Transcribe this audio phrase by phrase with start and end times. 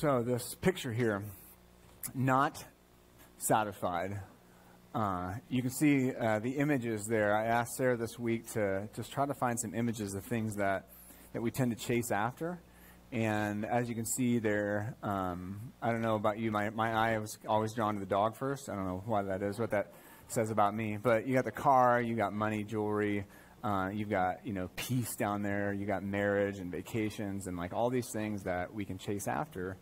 [0.00, 1.22] So, this picture here,
[2.14, 2.64] not
[3.36, 4.18] satisfied.
[4.94, 7.36] Uh, you can see uh, the images there.
[7.36, 10.86] I asked Sarah this week to just try to find some images of things that,
[11.34, 12.62] that we tend to chase after.
[13.12, 17.18] And as you can see there, um, I don't know about you, my, my eye
[17.18, 18.70] was always drawn to the dog first.
[18.70, 19.92] I don't know why that is, what that
[20.28, 20.96] says about me.
[20.96, 23.26] But you got the car, you got money, jewelry,
[23.62, 27.74] uh, you've got you know peace down there, you got marriage and vacations and like
[27.74, 29.76] all these things that we can chase after.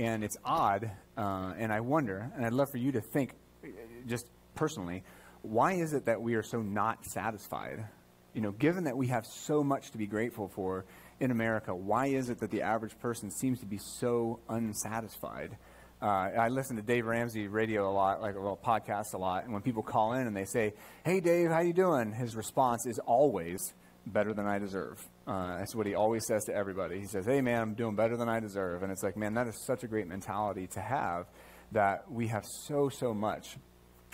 [0.00, 3.34] And it's odd, uh, and I wonder, and I'd love for you to think,
[4.06, 5.04] just personally,
[5.42, 7.84] why is it that we are so not satisfied?
[8.32, 10.86] You know, given that we have so much to be grateful for
[11.20, 15.58] in America, why is it that the average person seems to be so unsatisfied?
[16.00, 19.44] Uh, I listen to Dave Ramsey radio a lot, like a little podcast a lot,
[19.44, 20.72] and when people call in and they say,
[21.04, 23.74] "Hey, Dave, how you doing?" His response is always,
[24.06, 24.98] better than I deserve.
[25.26, 27.00] Uh, that's what he always says to everybody.
[27.00, 28.82] He says, Hey, man, I'm doing better than I deserve.
[28.82, 31.26] And it's like, man, that is such a great mentality to have
[31.72, 33.56] that we have so, so much.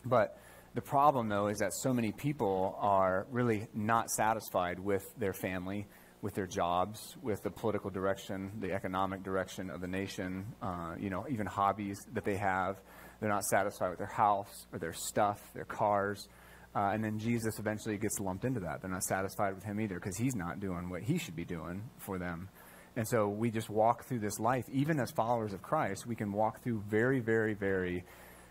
[0.05, 0.39] But
[0.75, 5.87] the problem, though, is that so many people are really not satisfied with their family,
[6.20, 11.09] with their jobs, with the political direction, the economic direction of the nation, uh, you
[11.09, 12.77] know, even hobbies that they have.
[13.20, 16.29] They're not satisfied with their house or their stuff, their cars.
[16.77, 18.82] Uh, and then Jesus eventually gets lumped into that.
[18.82, 21.88] They're not satisfied with him either because he's not doing what he should be doing
[21.96, 22.50] for them.
[22.96, 26.33] And so we just walk through this life, even as followers of Christ, we can
[26.33, 28.05] walk through very, very, very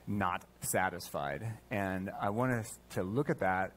[0.08, 1.44] not satisfied.
[1.70, 3.74] And I want us to look at that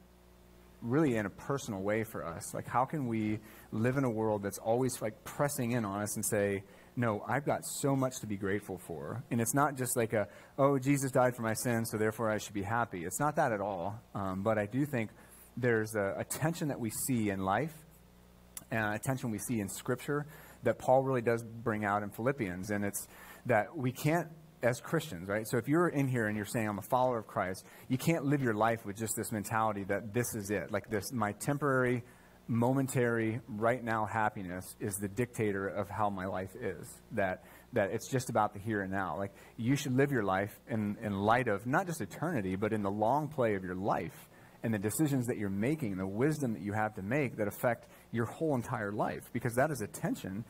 [0.81, 2.53] really in a personal way for us.
[2.53, 3.39] Like, how can we
[3.71, 6.63] live in a world that's always like pressing in on us and say,
[6.99, 9.23] no, I've got so much to be grateful for.
[9.31, 10.27] And it's not just like a,
[10.57, 13.05] oh, Jesus died for my sins, so therefore I should be happy.
[13.05, 13.97] It's not that at all.
[14.13, 15.09] Um, but I do think
[15.55, 17.73] there's a, a, tension that we see in life
[18.69, 20.25] and a tension we see in Scripture
[20.63, 22.69] that Paul really does bring out in Philippians.
[22.69, 23.07] And it's
[23.45, 24.27] that we can't,
[24.61, 25.47] as Christians, right?
[25.47, 28.25] So if you're in here and you're saying, I'm a follower of Christ, you can't
[28.25, 30.69] live your life with just this mentality that this is it.
[30.69, 32.03] Like this, my temporary
[32.49, 36.87] momentary, right now happiness is the dictator of how my life is.
[37.11, 37.43] That,
[37.73, 39.17] that it's just about the here and now.
[39.17, 42.81] Like, you should live your life in, in light of not just eternity, but in
[42.81, 44.27] the long play of your life
[44.63, 47.87] and the decisions that you're making, the wisdom that you have to make that affect
[48.11, 50.43] your whole entire life, because that is a tension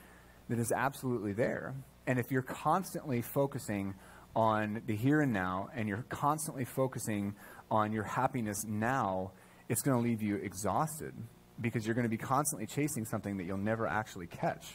[0.48, 1.76] that is absolutely there.
[2.08, 3.94] And if you're constantly focusing
[4.36, 7.36] on the here and now, and you're constantly focusing
[7.70, 9.32] on your happiness now,
[9.68, 11.14] it's going to leave you exhausted
[11.62, 14.66] because you're going to be constantly chasing something that you'll never actually catch,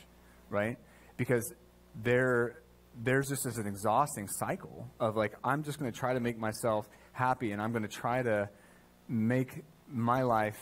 [0.50, 0.78] right?
[1.16, 1.52] Because
[2.02, 2.60] there,
[3.02, 6.38] there's just this an exhausting cycle of like, I'm just going to try to make
[6.38, 8.48] myself happy and I'm going to try to
[9.08, 10.58] make my life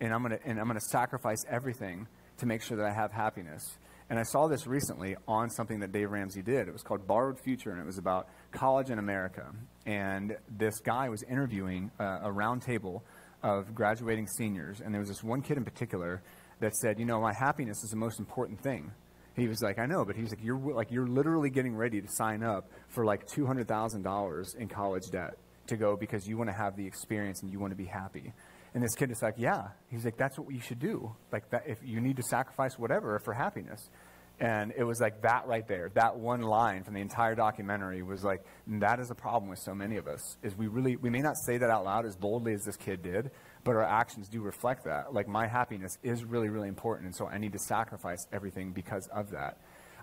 [0.00, 2.06] and I'm going to, and I'm going to sacrifice everything
[2.38, 3.78] to make sure that I have happiness.
[4.08, 6.68] And I saw this recently on something that Dave Ramsey did.
[6.68, 9.46] It was called Borrowed Future, and it was about college in America.
[9.84, 13.02] And this guy was interviewing uh, a roundtable
[13.46, 16.20] of graduating seniors, and there was this one kid in particular
[16.58, 18.90] that said, "You know, my happiness is the most important thing."
[19.36, 22.08] He was like, "I know," but he's like, "You're like you're literally getting ready to
[22.08, 26.36] sign up for like two hundred thousand dollars in college debt to go because you
[26.36, 28.32] want to have the experience and you want to be happy."
[28.74, 31.14] And this kid is like, "Yeah." He's like, "That's what you should do.
[31.30, 33.90] Like that, if you need to sacrifice whatever for happiness."
[34.38, 35.90] And it was like that right there.
[35.94, 39.74] That one line from the entire documentary was like, that is the problem with so
[39.74, 42.52] many of us, is we really, we may not say that out loud as boldly
[42.52, 43.30] as this kid did,
[43.64, 45.14] but our actions do reflect that.
[45.14, 49.08] Like, my happiness is really, really important, and so I need to sacrifice everything because
[49.08, 49.56] of that.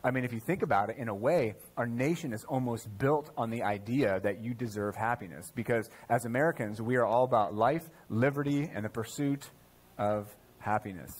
[0.03, 3.29] I mean, if you think about it, in a way, our nation is almost built
[3.37, 5.49] on the idea that you deserve happiness.
[5.55, 9.49] Because as Americans, we are all about life, liberty, and the pursuit
[9.97, 10.27] of
[10.59, 11.15] happiness.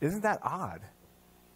[0.00, 0.82] Isn't that odd?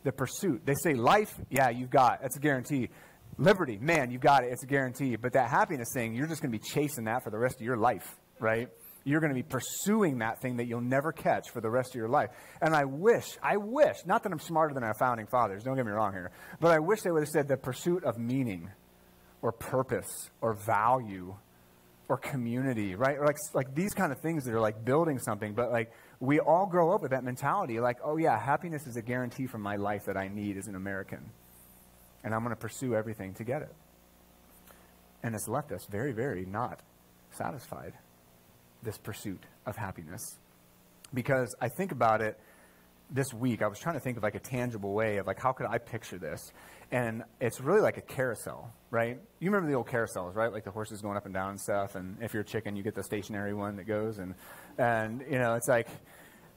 [0.04, 0.62] The pursuit.
[0.64, 2.22] They say life, yeah, you've got.
[2.22, 2.90] That's a guarantee.
[3.36, 4.52] Liberty, man, you've got it.
[4.52, 5.16] It's a guarantee.
[5.16, 7.62] But that happiness thing, you're just going to be chasing that for the rest of
[7.62, 8.68] your life, right?
[9.02, 11.96] You're going to be pursuing that thing that you'll never catch for the rest of
[11.96, 12.30] your life.
[12.62, 15.84] And I wish, I wish, not that I'm smarter than our founding fathers, don't get
[15.84, 16.30] me wrong here,
[16.60, 18.70] but I wish they would have said the pursuit of meaning
[19.42, 21.34] or purpose or value
[22.08, 23.18] or community, right?
[23.18, 26.40] Or like, like these kind of things that are like building something, but like we
[26.40, 29.76] all grow up with that mentality like, oh, yeah, happiness is a guarantee for my
[29.76, 31.30] life that I need as an American.
[32.22, 33.74] And I'm going to pursue everything to get it.
[35.22, 36.80] And it's left us very, very not
[37.30, 37.94] satisfied,
[38.82, 40.36] this pursuit of happiness.
[41.12, 42.38] Because I think about it
[43.10, 45.52] this week, I was trying to think of like a tangible way of like, how
[45.52, 46.52] could I picture this?
[46.90, 49.18] And it's really like a carousel, right?
[49.40, 50.52] You remember the old carousels, right?
[50.52, 51.94] Like the horses going up and down and stuff.
[51.94, 54.18] And if you're a chicken, you get the stationary one that goes.
[54.18, 54.34] And,
[54.78, 55.88] and you know, it's like,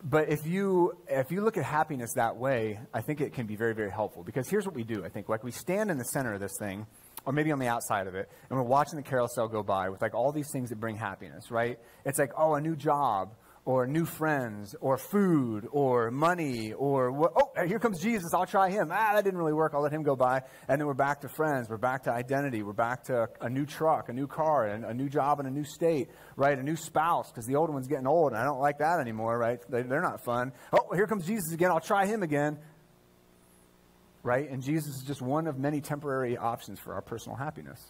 [0.03, 3.55] but if you if you look at happiness that way, I think it can be
[3.55, 5.03] very very helpful because here's what we do.
[5.03, 6.85] I think like we stand in the center of this thing,
[7.25, 10.01] or maybe on the outside of it, and we're watching the carousel go by with
[10.01, 11.79] like all these things that bring happiness, right?
[12.05, 13.33] It's like oh a new job
[13.67, 18.69] or new friends, or food, or money, or what, oh, here comes Jesus, I'll try
[18.69, 18.91] him.
[18.93, 20.41] Ah, that didn't really work, I'll let him go by.
[20.69, 23.65] And then we're back to friends, we're back to identity, we're back to a new
[23.65, 26.57] truck, a new car, and a new job in a new state, right?
[26.57, 29.37] A new spouse, because the old one's getting old, and I don't like that anymore,
[29.37, 29.59] right?
[29.69, 30.53] They, they're not fun.
[30.71, 32.59] Oh, here comes Jesus again, I'll try him again.
[34.23, 34.49] Right?
[34.49, 37.85] And Jesus is just one of many temporary options for our personal happiness.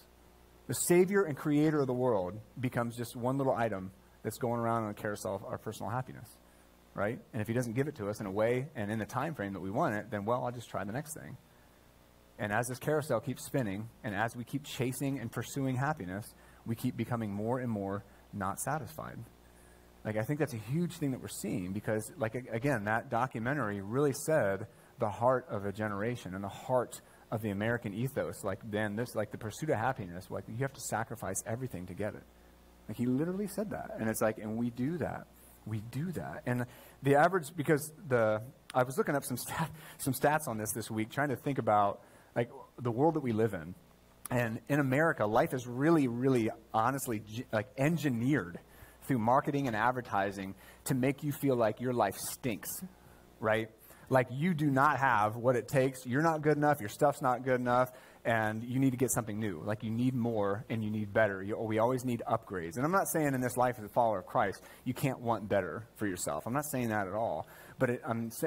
[0.65, 3.91] The Savior and Creator of the world becomes just one little item
[4.27, 6.27] that's going around on the carousel of our personal happiness,
[6.93, 7.17] right?
[7.31, 9.35] And if he doesn't give it to us in a way and in the time
[9.35, 11.37] frame that we want it, then well, I'll just try the next thing.
[12.37, 16.25] And as this carousel keeps spinning, and as we keep chasing and pursuing happiness,
[16.65, 18.03] we keep becoming more and more
[18.33, 19.17] not satisfied.
[20.03, 23.79] Like I think that's a huge thing that we're seeing because, like again, that documentary
[23.79, 24.67] really said
[24.99, 26.99] the heart of a generation and the heart
[27.31, 28.43] of the American ethos.
[28.43, 31.93] Like then this, like the pursuit of happiness, like you have to sacrifice everything to
[31.93, 32.23] get it.
[32.87, 33.95] Like he literally said that.
[33.99, 35.27] And it's like, and we do that.
[35.65, 36.43] We do that.
[36.45, 36.65] And
[37.03, 38.41] the average, because the,
[38.73, 41.57] I was looking up some, stat, some stats on this this week, trying to think
[41.57, 42.01] about
[42.35, 42.49] like
[42.79, 43.75] the world that we live in.
[44.29, 48.59] And in America, life is really, really honestly like engineered
[49.07, 50.53] through marketing and advertising
[50.85, 52.69] to make you feel like your life stinks,
[53.39, 53.69] right?
[54.09, 56.05] Like you do not have what it takes.
[56.05, 56.79] You're not good enough.
[56.79, 57.91] Your stuff's not good enough
[58.27, 59.63] and you need to get something new.
[59.65, 61.41] Like you need more and you need better.
[61.41, 62.75] You, we always need upgrades.
[62.75, 65.47] And I'm not saying in this life as a follower of Christ, you can't want
[65.47, 66.45] better for yourself.
[66.45, 67.47] I'm not saying that at all.
[67.79, 68.01] But it,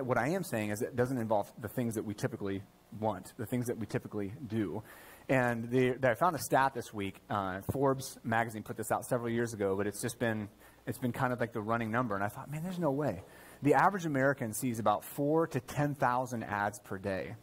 [0.04, 2.62] what I am saying is it doesn't involve the things that we typically
[3.00, 4.82] want, the things that we typically do.
[5.30, 7.16] And the, I found a stat this week.
[7.30, 10.48] Uh, Forbes magazine put this out several years ago, but it's just been
[10.86, 12.14] it's been kind of like the running number.
[12.14, 13.22] And I thought, man, there's no way.
[13.62, 17.36] The average American sees about four to ten thousand ads per day.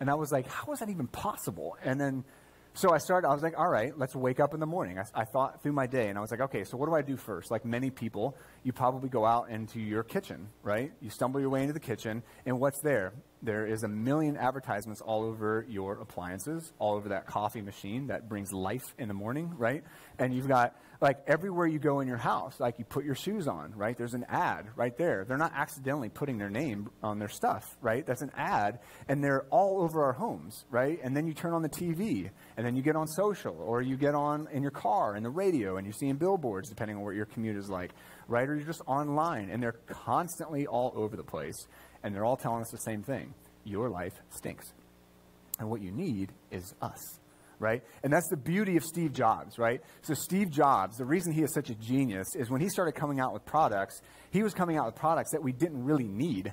[0.00, 1.76] And I was like, how is that even possible?
[1.82, 2.24] And then,
[2.74, 4.98] so I started, I was like, all right, let's wake up in the morning.
[4.98, 7.02] I, I, thought through my day, and I was like, okay, so what do I
[7.02, 7.50] do first?
[7.50, 10.92] Like many people, you probably go out into your kitchen, right?
[11.00, 13.12] You stumble your way into the kitchen, and what's there?
[13.42, 18.28] There is a million advertisements all over your appliances, all over that coffee machine that
[18.28, 19.82] brings life in the morning, right?
[20.18, 23.46] And you've got like everywhere you go in your house, like you put your shoes
[23.46, 23.96] on, right?
[23.96, 25.24] There's an ad right there.
[25.24, 28.04] They're not accidentally putting their name on their stuff, right?
[28.04, 30.98] That's an ad, and they're all over our homes, right?
[31.02, 33.96] And then you turn on the TV, and then you get on social, or you
[33.96, 37.14] get on in your car and the radio, and you're seeing billboards, depending on what
[37.14, 37.92] your commute is like,
[38.26, 38.48] right?
[38.48, 41.66] Or you're just online, and they're constantly all over the place,
[42.02, 44.72] and they're all telling us the same thing: your life stinks,
[45.60, 47.20] and what you need is us
[47.58, 47.82] right?
[48.02, 49.80] And that's the beauty of Steve Jobs, right?
[50.02, 53.20] So, Steve Jobs, the reason he is such a genius is when he started coming
[53.20, 54.00] out with products,
[54.30, 56.52] he was coming out with products that we didn't really need,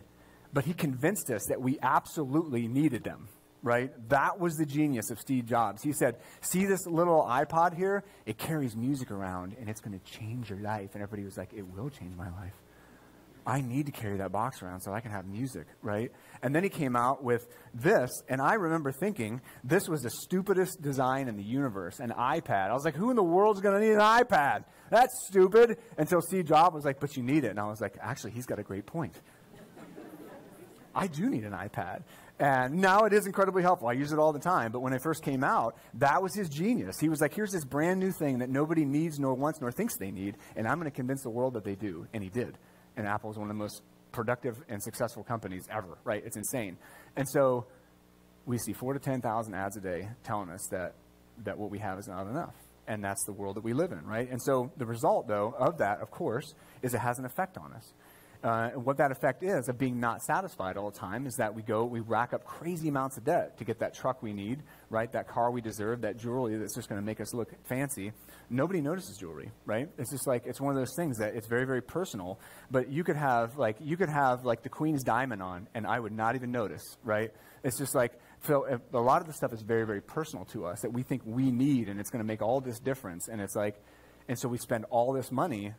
[0.54, 3.28] but he convinced us that we absolutely needed them,
[3.62, 3.92] right?
[4.10, 5.84] That was the genius of Steve Jobs.
[5.84, 8.04] He said, See this little iPod here?
[8.26, 10.92] It carries music around and it's going to change your life.
[10.94, 12.54] And everybody was like, It will change my life.
[13.48, 16.12] I need to carry that box around so I can have music, right?
[16.42, 20.82] And then he came out with this, and I remember thinking this was the stupidest
[20.82, 22.70] design in the universe an iPad.
[22.70, 24.66] I was like, who in the world's going to need an iPad?
[24.90, 25.78] That's stupid.
[25.98, 27.50] Until Steve Jobs was like, but you need it.
[27.50, 29.14] And I was like, actually, he's got a great point.
[30.96, 32.02] I do need an iPad.
[32.40, 33.88] And now it is incredibly helpful.
[33.88, 34.72] I use it all the time.
[34.72, 37.00] But when it first came out, that was his genius.
[37.00, 39.98] He was like, here's this brand new thing that nobody needs, nor wants, nor thinks
[39.98, 42.08] they need, and I'm going to convince the world that they do.
[42.14, 42.58] And he did
[42.98, 46.24] and Apple is one of the most productive and successful companies ever, right?
[46.26, 46.78] It's insane.
[47.16, 47.66] And so
[48.46, 50.94] we see four to 10,000 ads a day telling us that,
[51.44, 52.56] that what we have is not enough.
[52.88, 54.30] And that's the world that we live in, right?
[54.30, 57.74] And so the result, though, of that, of course, is it has an effect on
[57.74, 57.94] us.
[58.46, 61.56] Uh, and what that effect is of being not satisfied all the time is that
[61.56, 64.62] we go, we rack up crazy amounts of debt to get that truck we need,
[64.92, 65.12] right?
[65.14, 68.12] That car we deserve, that jewelry that's just going to make us look fancy.
[68.52, 69.90] Nobody notices jewelry, right?
[69.98, 72.40] It's just like it's one of those things that it's very, very personal.
[72.70, 76.00] But you could have like you could have like the Queen's diamond on, and I
[76.00, 77.32] would not even notice, right?
[77.64, 80.82] It's just like so a lot of the stuff is very, very personal to us
[80.82, 83.28] that we think we need, and it's going to make all this difference.
[83.28, 83.82] And it's like,
[84.28, 85.74] and so we spend all this money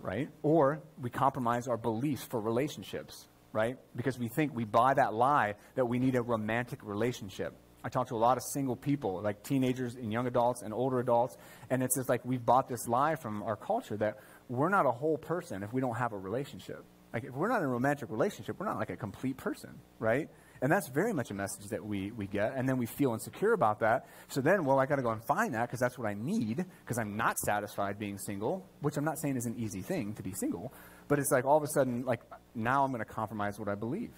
[0.00, 0.28] right?
[0.42, 3.78] Or we compromise our beliefs for relationships, right?
[3.96, 7.54] Because we think we buy that lie that we need a romantic relationship.
[7.82, 11.00] I talk to a lot of single people, like teenagers and young adults and older
[11.00, 11.36] adults,
[11.68, 14.16] and it's just like we've bought this lie from our culture that
[14.48, 16.82] we're not a whole person if we don't have a relationship.
[17.12, 20.28] Like if we're not in a romantic relationship, we're not like a complete person, right?
[20.64, 22.54] And that's very much a message that we, we get.
[22.56, 24.06] And then we feel insecure about that.
[24.28, 26.64] So then, well, I got to go and find that because that's what I need
[26.80, 30.22] because I'm not satisfied being single, which I'm not saying is an easy thing to
[30.22, 30.72] be single.
[31.06, 32.22] But it's like all of a sudden, like
[32.54, 34.08] now I'm going to compromise what I believe.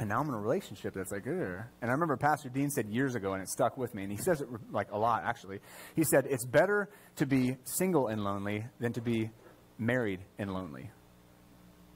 [0.00, 1.32] And now I'm in a relationship that's like, Ugh.
[1.32, 4.18] and I remember Pastor Dean said years ago, and it stuck with me, and he
[4.18, 5.60] says it like a lot actually.
[5.94, 9.30] He said, It's better to be single and lonely than to be
[9.78, 10.90] married and lonely.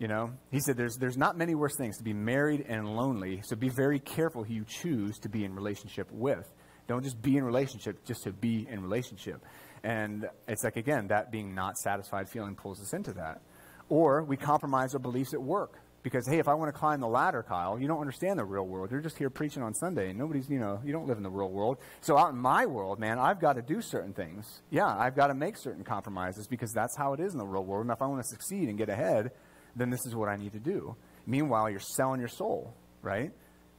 [0.02, 3.40] You know, he said there's, there's not many worse things to be married and lonely,
[3.44, 6.52] so be very careful who you choose to be in relationship with.
[6.88, 9.44] Don't just be in relationship just to be in relationship.
[9.84, 13.42] And it's like, again, that being not satisfied feeling pulls us into that.
[13.88, 15.78] Or we compromise our beliefs at work.
[16.02, 18.66] Because, hey, if I want to climb the ladder, Kyle, you don't understand the real
[18.66, 18.90] world.
[18.90, 21.30] You're just here preaching on Sunday, and nobody's, you know, you don't live in the
[21.30, 21.78] real world.
[22.00, 24.62] So out in my world, man, I've got to do certain things.
[24.68, 27.62] Yeah, I've got to make certain compromises because that's how it is in the real
[27.62, 27.84] world.
[27.84, 29.30] And if I want to succeed and get ahead,
[29.76, 30.96] then this is what I need to do.
[31.26, 33.30] Meanwhile, you're selling your soul, right?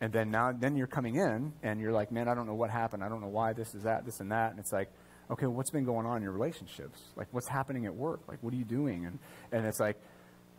[0.02, 2.70] And then now, then you're coming in, and you're like, man, I don't know what
[2.70, 3.04] happened.
[3.04, 4.52] I don't know why this is that, this and that.
[4.52, 4.90] And it's like,
[5.32, 7.00] okay, what's been going on in your relationships?
[7.16, 8.22] Like, what's happening at work?
[8.28, 9.06] Like, what are you doing?
[9.06, 9.20] And,
[9.52, 9.98] and it's like,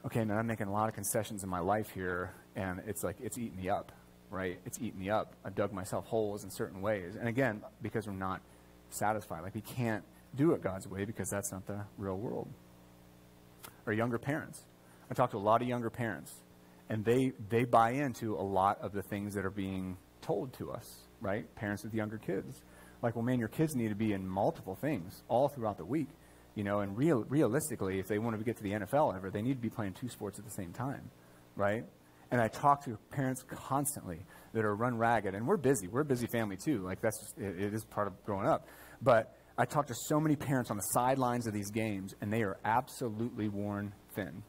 [0.06, 3.16] okay, man, I'm making a lot of concessions in my life here, and it's like,
[3.20, 3.92] it's eating me up,
[4.30, 4.58] right?
[4.64, 5.34] It's eating me up.
[5.44, 7.16] I've dug myself holes in certain ways.
[7.16, 8.40] And again, because we're not
[8.90, 9.42] satisfied.
[9.42, 12.48] Like, we can't do it God's way because that's not the real world.
[13.86, 14.64] Or younger parents.
[15.14, 16.34] I talk to a lot of younger parents,
[16.88, 20.72] and they, they buy into a lot of the things that are being told to
[20.72, 21.46] us, right?
[21.54, 22.62] Parents with younger kids.
[23.00, 26.08] Like, well, man, your kids need to be in multiple things all throughout the week.
[26.56, 29.40] You know, and real, realistically, if they want to get to the NFL ever, they
[29.40, 31.10] need to be playing two sports at the same time,
[31.54, 31.84] right?
[32.32, 34.18] And I talk to parents constantly
[34.52, 35.86] that are run ragged, and we're busy.
[35.86, 36.78] We're a busy family too.
[36.78, 38.66] Like that's just, it, it is part of growing up.
[39.00, 42.42] But I talk to so many parents on the sidelines of these games, and they
[42.42, 44.42] are absolutely worn thin.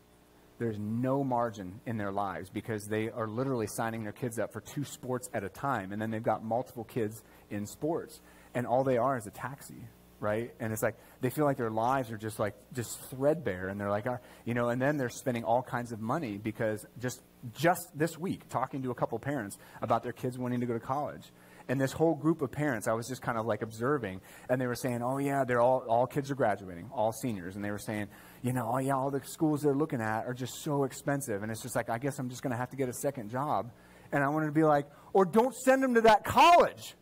[0.57, 4.61] There's no margin in their lives because they are literally signing their kids up for
[4.61, 8.21] two sports at a time, and then they've got multiple kids in sports,
[8.53, 9.87] and all they are is a taxi
[10.19, 10.53] right?
[10.59, 13.89] And it's like they feel like their lives are just like just threadbare, and they're
[13.89, 14.05] like,
[14.45, 17.21] you know, and then they're spending all kinds of money because just
[17.53, 20.79] just this week, talking to a couple parents about their kids wanting to go to
[20.79, 21.31] college.
[21.67, 24.67] And this whole group of parents, I was just kind of like observing, and they
[24.67, 27.79] were saying, "Oh yeah, they're all all kids are graduating, all seniors," and they were
[27.79, 28.07] saying,
[28.43, 31.51] "You know, oh yeah, all the schools they're looking at are just so expensive," and
[31.51, 33.71] it's just like, I guess I'm just going to have to get a second job,
[34.11, 36.95] and I wanted to be like, or don't send them to that college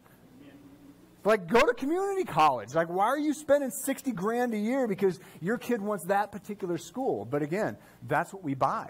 [1.26, 2.74] like, go to community college.
[2.74, 6.78] Like, why are you spending 60 grand a year because your kid wants that particular
[6.78, 7.26] school?
[7.26, 7.78] But again,
[8.08, 8.90] that's what we buy.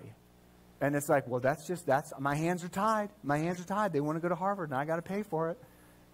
[0.81, 3.09] And it's like, well, that's just, that's, my hands are tied.
[3.23, 3.93] My hands are tied.
[3.93, 5.57] They want to go to Harvard and I got to pay for it.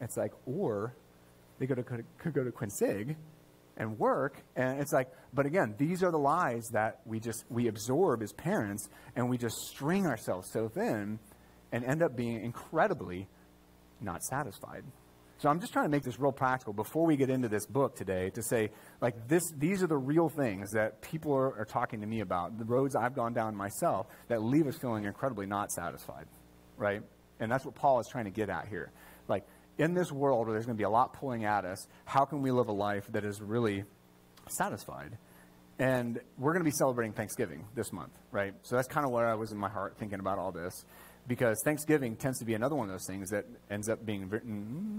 [0.01, 0.93] It's like, or
[1.57, 3.15] they go to, could go to Quincy
[3.77, 4.37] and work.
[4.55, 8.31] And it's like, but again, these are the lies that we just, we absorb as
[8.33, 11.19] parents and we just string ourselves so thin
[11.71, 13.27] and end up being incredibly
[14.01, 14.83] not satisfied.
[15.39, 17.95] So I'm just trying to make this real practical before we get into this book
[17.95, 22.01] today to say, like, this, these are the real things that people are, are talking
[22.01, 25.71] to me about, the roads I've gone down myself that leave us feeling incredibly not
[25.71, 26.25] satisfied,
[26.77, 27.01] right?
[27.39, 28.91] And that's what Paul is trying to get at here.
[29.29, 32.25] Like, in this world where there's going to be a lot pulling at us, how
[32.25, 33.85] can we live a life that is really
[34.49, 35.17] satisfied?
[35.79, 38.53] And we're going to be celebrating Thanksgiving this month, right?
[38.63, 40.85] So that's kind of where I was in my heart thinking about all this
[41.25, 44.29] because Thanksgiving tends to be another one of those things that ends up being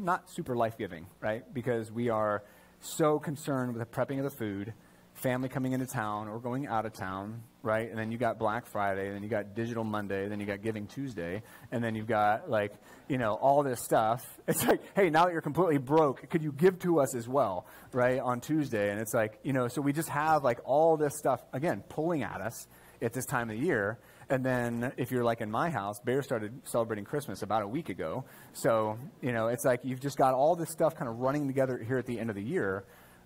[0.02, 1.42] not super life giving, right?
[1.52, 2.42] Because we are
[2.80, 4.72] so concerned with the prepping of the food,
[5.12, 7.88] family coming into town or going out of town, right?
[7.88, 10.62] And then you got Black Friday, and then you got Digital Monday, then you got
[10.62, 12.72] Giving Tuesday, and then you've got like,
[13.08, 14.24] you know, all this stuff.
[14.48, 17.66] It's like, hey, now that you're completely broke, could you give to us as well,
[17.92, 18.90] right, on Tuesday?
[18.90, 22.24] And it's like, you know, so we just have like all this stuff, again, pulling
[22.24, 22.66] at us
[23.00, 23.98] at this time of the year.
[24.28, 27.88] And then if you're like in my house, Bear started celebrating Christmas about a week
[27.90, 28.24] ago.
[28.52, 31.78] So, you know, it's like you've just got all this stuff kind of running together
[31.78, 32.84] here at the end of the year.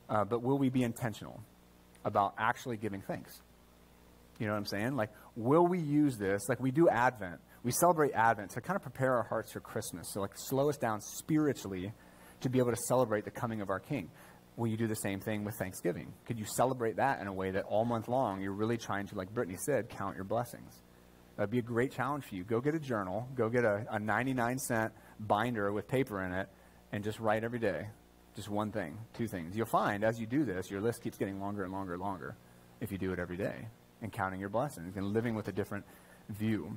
[0.08, 1.40] Uh, but will we be intentional
[2.04, 3.40] about actually giving thanks?
[4.38, 4.96] You know what I'm saying?
[4.96, 6.48] Like, will we use this?
[6.48, 7.40] Like, we do Advent.
[7.62, 10.08] We celebrate Advent to kind of prepare our hearts for Christmas.
[10.12, 11.92] So, like, slow us down spiritually
[12.40, 14.10] to be able to celebrate the coming of our King.
[14.56, 16.12] Will you do the same thing with Thanksgiving?
[16.26, 19.14] Could you celebrate that in a way that all month long you're really trying to,
[19.14, 20.82] like Brittany said, count your blessings?
[21.36, 22.44] That'd be a great challenge for you.
[22.44, 26.48] Go get a journal, go get a, a 99 cent binder with paper in it,
[26.92, 27.88] and just write every day.
[28.36, 29.56] Just one thing, two things.
[29.56, 32.36] You'll find as you do this, your list keeps getting longer and longer and longer
[32.80, 33.66] if you do it every day
[34.02, 35.84] and counting your blessings and living with a different
[36.28, 36.76] view.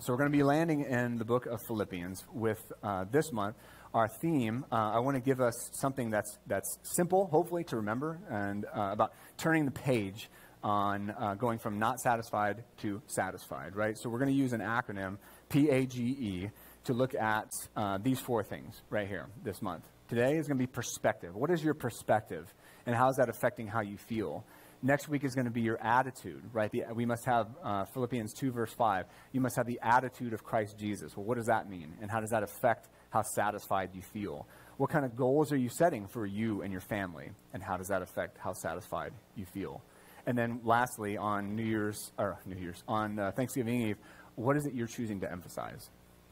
[0.00, 3.56] So we're going to be landing in the book of Philippians with uh, this month
[3.94, 8.18] our theme, uh, I want to give us something that's, that's simple, hopefully, to remember,
[8.28, 10.28] and uh, about turning the page
[10.64, 13.96] on uh, going from not satisfied to satisfied, right?
[13.96, 15.18] So we're going to use an acronym,
[15.48, 16.50] P A G E,
[16.84, 19.84] to look at uh, these four things right here this month.
[20.08, 21.36] Today is going to be perspective.
[21.36, 22.52] What is your perspective,
[22.86, 24.44] and how is that affecting how you feel?
[24.84, 26.70] Next week is going to be your attitude, right?
[26.70, 29.06] The, we must have uh, Philippians 2, verse 5.
[29.32, 31.16] You must have the attitude of Christ Jesus.
[31.16, 31.94] Well, what does that mean?
[32.02, 34.46] And how does that affect how satisfied you feel?
[34.76, 37.30] What kind of goals are you setting for you and your family?
[37.54, 39.80] And how does that affect how satisfied you feel?
[40.26, 43.96] And then lastly, on New Year's, or New Year's, on uh, Thanksgiving Eve,
[44.34, 45.88] what is it you're choosing to emphasize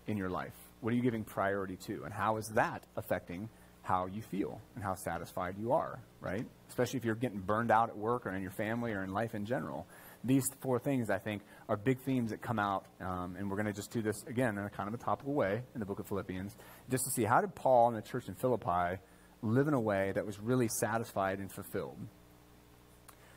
[0.07, 0.53] in your life?
[0.83, 2.05] What are you giving priority to?
[2.05, 3.49] And how is that affecting
[3.83, 6.47] how you feel and how satisfied you are, right?
[6.69, 9.35] Especially if you're getting burned out at work or in your family or in life
[9.35, 9.87] in general.
[10.25, 13.67] These four things, I think, are big themes that come out, um, and we're going
[13.67, 15.99] to just do this again in a kind of a topical way in the book
[15.99, 16.57] of Philippians,
[16.89, 19.01] just to see how did Paul and the church in Philippi
[19.43, 21.99] live in a way that was really satisfied and fulfilled.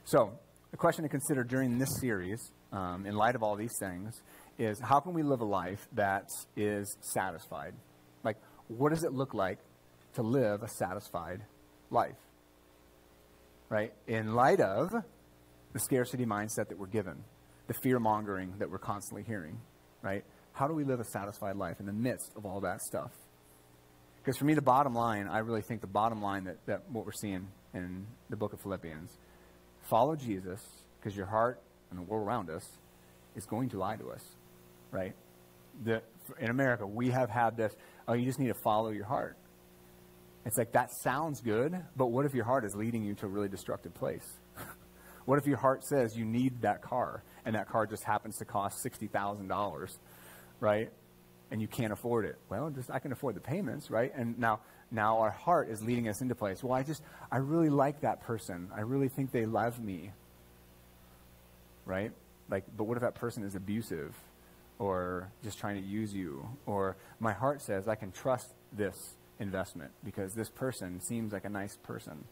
[0.04, 0.38] So,
[0.70, 4.22] the question to consider during this series, um, in light of all these things,
[4.60, 7.74] is how can we live a life that is satisfied?
[8.24, 8.38] Like,
[8.68, 9.58] what does it look like
[10.15, 11.41] to live a satisfied
[11.89, 12.17] life?
[13.69, 13.93] Right?
[14.07, 14.91] In light of
[15.74, 17.24] the scarcity mindset that we're given,
[17.67, 19.60] the fear mongering that we're constantly hearing,
[20.01, 20.24] right?
[20.53, 23.12] How do we live a satisfied life in the midst of all that stuff?
[24.24, 27.05] Because for me, the bottom line, I really think the bottom line that, that what
[27.05, 29.12] we're seeing in the book of Philippians
[29.89, 30.62] follow Jesus
[31.00, 32.63] because your heart and the world around us
[33.36, 34.24] is going to lie to us,
[34.91, 35.13] right?
[35.84, 36.01] The,
[36.39, 37.75] in America, we have had this,
[38.07, 39.38] oh, you just need to follow your heart.
[40.46, 43.30] It's like, that sounds good, but what if your heart is leading you to a
[43.30, 44.28] really destructive place?
[45.25, 48.46] what if your heart says you need that car, and that car just happens to
[48.46, 49.98] cost $60,000,
[50.60, 50.92] right?
[51.50, 52.38] And you can't afford it.
[52.48, 54.14] Well, just I can afford the payments, right?
[54.16, 54.60] And now,
[54.92, 56.64] now our heart is leading us into place.
[56.64, 58.70] Well, I just, I really like that person.
[58.75, 60.12] I really think they love me,
[61.86, 62.12] right?
[62.50, 64.14] Like, but what if that person is abusive
[64.77, 66.48] or just trying to use you?
[66.68, 71.50] Or my heart says I can trust this investment because this person seems like a
[71.50, 72.25] nice person.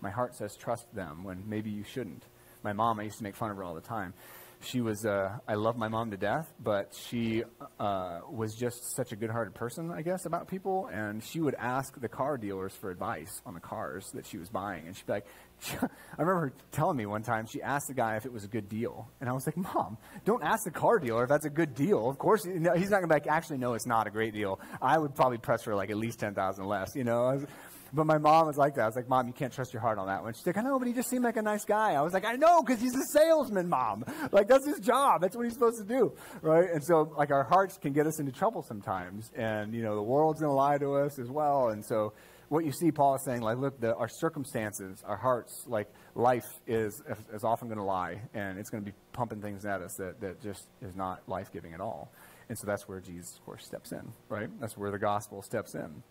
[0.00, 2.24] My heart says trust them when maybe you shouldn't.
[2.62, 4.14] My mom, I used to make fun of her all the time.
[4.60, 7.44] She was, uh, I love my mom to death, but she
[7.78, 10.88] uh, was just such a good hearted person, I guess, about people.
[10.90, 14.48] And she would ask the car dealers for advice on the cars that she was
[14.48, 14.86] buying.
[14.86, 15.26] And she'd be like,
[15.82, 18.68] I remember telling me one time she asked the guy if it was a good
[18.68, 21.74] deal, and I was like, "Mom, don't ask the car dealer if that's a good
[21.74, 22.08] deal.
[22.08, 24.60] Of course, he's not going to be like, actually, no, it's not a great deal.
[24.82, 27.46] I would probably press for like at least ten thousand less, you know." Was,
[27.94, 28.82] but my mom was like that.
[28.82, 30.62] I was like, "Mom, you can't trust your heart on that one." She's like, "I
[30.62, 32.80] know, but he just seemed like a nice guy." I was like, "I know, because
[32.80, 34.04] he's a salesman, Mom.
[34.32, 35.20] Like that's his job.
[35.20, 36.12] That's what he's supposed to do,
[36.42, 39.94] right?" And so, like, our hearts can get us into trouble sometimes, and you know,
[39.94, 42.12] the world's going to lie to us as well, and so
[42.54, 46.46] what you see Paul is saying, like, look, the, our circumstances, our hearts, like, life
[46.68, 49.96] is, is often going to lie, and it's going to be pumping things at us
[49.96, 52.12] that, that just is not life giving at all.
[52.48, 54.48] And so that's where Jesus, of course, steps in, right?
[54.60, 56.04] That's where the gospel steps in.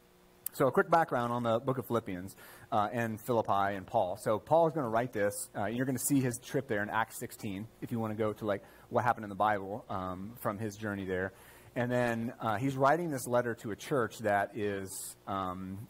[0.51, 2.35] So, a quick background on the book of Philippians
[2.73, 4.17] uh, and Philippi and Paul.
[4.21, 5.33] So, Paul is going to write this.
[5.57, 8.17] Uh, you're going to see his trip there in Acts 16 if you want to
[8.17, 11.31] go to like what happened in the Bible um, from his journey there.
[11.75, 15.87] And then uh, he's writing this letter to a church that is, um,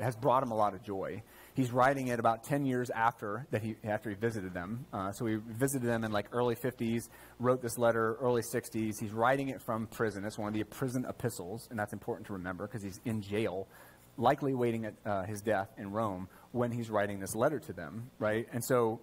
[0.00, 1.22] has brought him a lot of joy.
[1.54, 4.86] He's writing it about 10 years after, that he, after he visited them.
[4.90, 8.98] Uh, so he visited them in like early 50s, wrote this letter early 60s.
[8.98, 10.24] He's writing it from prison.
[10.24, 13.68] It's one of the prison epistles, and that's important to remember because he's in jail,
[14.16, 18.10] likely waiting at uh, his death in Rome when he's writing this letter to them,
[18.18, 18.46] right?
[18.52, 19.00] And so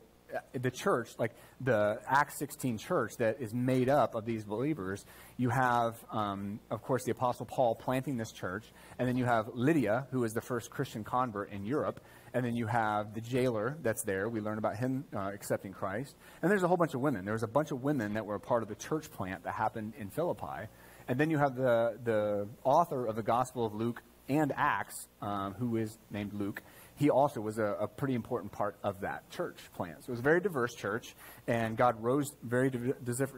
[0.54, 5.06] the church, like the Acts 16 church that is made up of these believers,
[5.38, 8.66] you have, um, of course, the Apostle Paul planting this church,
[9.00, 12.02] and then you have Lydia, who is the first Christian convert in Europe,
[12.34, 14.28] and then you have the jailer that's there.
[14.28, 16.16] We learn about him uh, accepting Christ.
[16.42, 17.24] And there's a whole bunch of women.
[17.24, 19.54] There was a bunch of women that were a part of the church plant that
[19.54, 20.68] happened in Philippi.
[21.08, 25.54] And then you have the, the author of the Gospel of Luke and Acts, um,
[25.54, 26.62] who is named Luke
[26.96, 30.04] he also was a, a, pretty important part of that church plant.
[30.04, 31.16] So it was a very diverse church,
[31.48, 32.72] and God rose very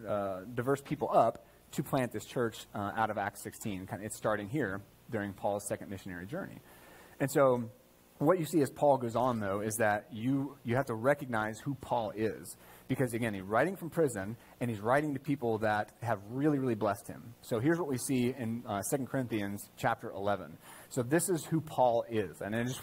[0.08, 3.88] uh, diverse people up to plant this church uh, out of Acts 16.
[3.88, 6.60] Kind of, it's starting here during Paul's second missionary journey.
[7.20, 7.70] And so
[8.20, 11.60] what you see as Paul goes on, though, is that you, you have to recognize
[11.60, 12.58] who Paul is.
[12.88, 16.74] Because, again, he's writing from prison, and he's writing to people that have really, really
[16.74, 17.34] blessed him.
[17.42, 20.58] So here's what we see in uh, 2 Corinthians chapter 11.
[20.90, 22.42] So this is who Paul is.
[22.42, 22.80] And I just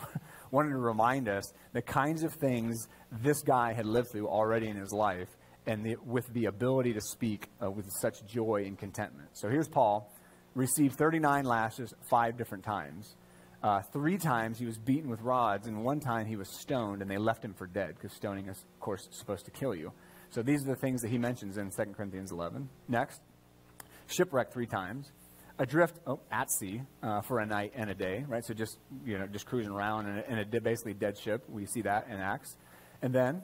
[0.51, 4.77] wanted to remind us the kinds of things this guy had lived through already in
[4.77, 5.29] his life
[5.67, 9.29] and the, with the ability to speak uh, with such joy and contentment.
[9.33, 10.13] So here's Paul,
[10.55, 13.17] received 39 lashes five different times.
[13.63, 17.11] Uh, three times he was beaten with rods, and one time he was stoned, and
[17.11, 19.91] they left him for dead, because stoning is, of course, supposed to kill you.
[20.31, 22.69] So these are the things that he mentions in 2 Corinthians 11.
[22.89, 23.21] Next,
[24.07, 25.11] shipwrecked three times,
[25.59, 28.45] adrift oh, at sea uh, for a night and a day, right?
[28.45, 31.45] So just, you know, just cruising around in a, in a basically dead ship.
[31.49, 32.57] We see that in Acts.
[33.03, 33.43] And then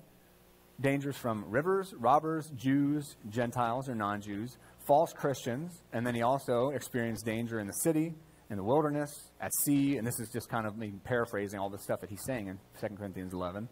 [0.80, 6.70] dangers from rivers, robbers, Jews, Gentiles or non Jews, false Christians, and then he also
[6.70, 8.14] experienced danger in the city,
[8.48, 11.78] in the wilderness, at sea, and this is just kind of me paraphrasing all the
[11.78, 13.68] stuff that he's saying in 2 Corinthians 11.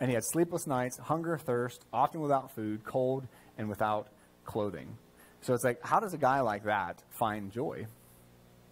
[0.00, 4.08] And he had sleepless nights, hunger, thirst, often without food, cold, and without
[4.44, 4.96] clothing.
[5.40, 7.86] So it's like, how does a guy like that find joy,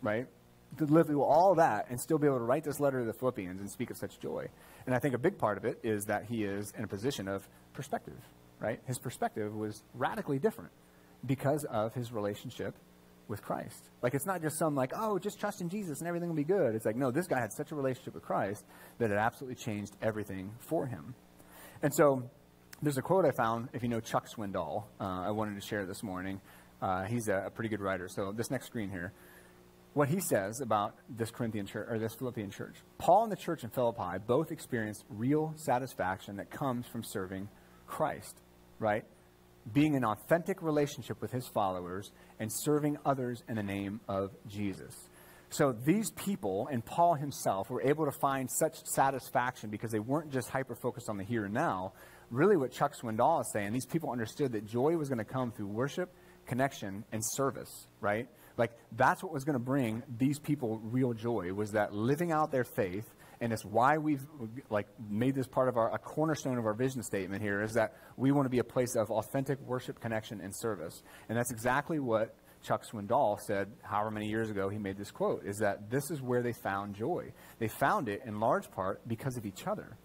[0.02, 0.26] right?
[0.79, 3.12] To live through all that and still be able to write this letter to the
[3.12, 4.48] Philippians and speak of such joy.
[4.85, 7.29] And I think a big part of it is that he is in a position
[7.29, 8.18] of perspective,
[8.59, 8.81] right?
[8.87, 10.72] His perspective was radically different
[11.24, 12.74] because of his relationship
[13.29, 13.90] with Christ.
[14.02, 16.44] Like it's not just some like, oh, just trust in Jesus and everything will be
[16.44, 16.74] good.
[16.74, 18.64] It's like, no, this guy had such a relationship with Christ
[18.98, 21.14] that it absolutely changed everything for him.
[21.83, 22.29] And so
[22.83, 25.87] there's a quote I found, if you know Chuck Swindoll, uh, I wanted to share
[25.87, 26.40] this morning.
[26.81, 28.09] Uh, he's a, a, pretty good writer.
[28.09, 29.12] So this next screen here,
[29.95, 32.77] what he says about this Corinthian church or this Philippian church.
[32.99, 37.49] Paul and the church in Philippi both experienced real satisfaction that comes from serving
[37.87, 38.37] Christ,
[38.79, 39.05] right?
[39.73, 44.95] Being an authentic relationship with his followers and serving others in the name of Jesus.
[45.49, 50.31] So these people and Paul himself were able to find such satisfaction because they weren't
[50.33, 51.93] just hyper focused on the here and now.
[52.31, 55.53] Really, what Chuck Swindoll is saying, these people understood that joy was going to come
[55.53, 56.12] through worship,
[56.47, 58.29] connection, and service, right?
[58.57, 62.51] Like that's what was going to bring these people real joy was that living out
[62.51, 63.05] their faith
[63.41, 64.27] and it's why we've
[64.71, 67.95] like made this part of our a cornerstone of our vision statement here is that
[68.17, 71.03] we want to be a place of authentic worship, connection, and service.
[71.29, 75.45] And that's exactly what Chuck Swindoll said however many years ago he made this quote
[75.45, 77.33] is that this is where they found joy.
[77.59, 79.99] They found it in large part because of each other.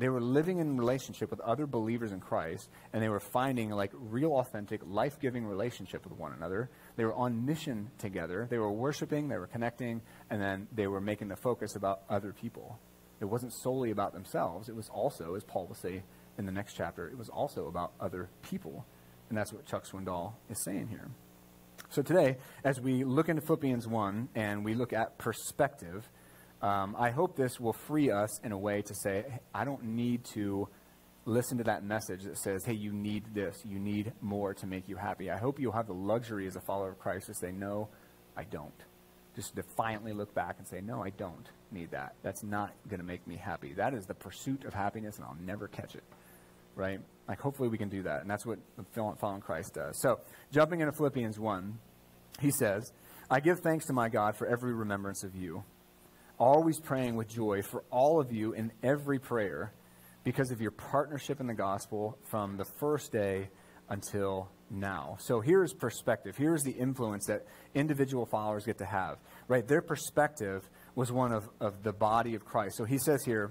[0.00, 3.92] They were living in relationship with other believers in Christ and they were finding like
[3.92, 8.46] real authentic life-giving relationship with one another they were on mission together.
[8.50, 12.32] They were worshiping, they were connecting, and then they were making the focus about other
[12.32, 12.78] people.
[13.20, 14.68] It wasn't solely about themselves.
[14.68, 16.02] It was also, as Paul will say
[16.38, 18.84] in the next chapter, it was also about other people.
[19.28, 21.08] And that's what Chuck Swindoll is saying here.
[21.88, 26.08] So today, as we look into Philippians 1 and we look at perspective,
[26.62, 30.24] um, I hope this will free us in a way to say, I don't need
[30.34, 30.68] to
[31.24, 34.88] listen to that message that says, hey, you need this, you need more to make
[34.88, 35.30] you happy.
[35.30, 37.88] I hope you'll have the luxury as a follower of Christ to say, no,
[38.36, 38.72] I don't.
[39.36, 42.14] Just defiantly look back and say, no, I don't need that.
[42.22, 43.72] That's not going to make me happy.
[43.74, 46.02] That is the pursuit of happiness, and I'll never catch it.
[46.74, 47.00] Right?
[47.28, 48.22] Like, hopefully we can do that.
[48.22, 48.58] And that's what
[48.92, 50.00] following Christ does.
[50.00, 50.20] So,
[50.52, 51.78] jumping into Philippians 1,
[52.40, 52.92] he says,
[53.30, 55.62] I give thanks to my God for every remembrance of you,
[56.40, 59.72] always praying with joy for all of you in every prayer
[60.24, 63.50] because of your partnership in the gospel from the first day
[63.88, 65.16] until now.
[65.20, 66.36] So here's perspective.
[66.36, 69.18] Here's the influence that individual followers get to have.
[69.48, 69.66] Right?
[69.66, 72.76] Their perspective was one of, of the body of Christ.
[72.76, 73.50] So he says here,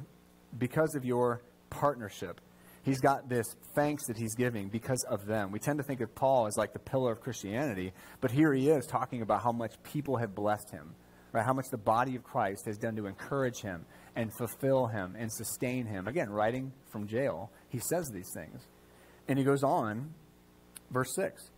[0.58, 2.42] because of your partnership,
[2.84, 5.52] he's got this thanks that he's giving because of them.
[5.52, 8.70] We tend to think of Paul as like the pillar of Christianity, but here he
[8.70, 10.96] is talking about how much people have blessed him,
[11.32, 11.46] right?
[11.46, 15.32] How much the body of Christ has done to encourage him and fulfill him and
[15.32, 16.08] sustain him.
[16.08, 18.68] Again, writing from jail, he says these things.
[19.28, 20.14] And he goes on,
[20.92, 21.52] verse 6.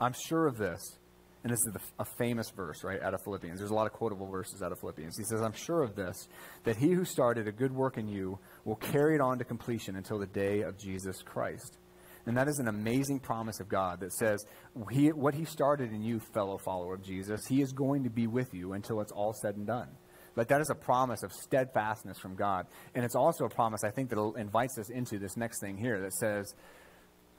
[0.00, 0.98] I'm sure of this.
[1.44, 3.60] And this is a famous verse, right, out of Philippians.
[3.60, 5.16] There's a lot of quotable verses out of Philippians.
[5.16, 6.28] He says, I'm sure of this,
[6.64, 9.96] that he who started a good work in you will carry it on to completion
[9.96, 11.78] until the day of Jesus Christ.
[12.28, 14.44] And that is an amazing promise of God that says,
[14.90, 18.26] he, what he started in you, fellow follower of Jesus, he is going to be
[18.26, 19.88] with you until it's all said and done.
[20.34, 22.66] But that is a promise of steadfastness from God.
[22.94, 26.02] And it's also a promise, I think, that invites us into this next thing here
[26.02, 26.54] that says,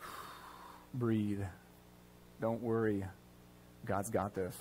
[0.96, 1.44] breathe.
[2.42, 3.06] Don't worry.
[3.86, 4.58] God's got this.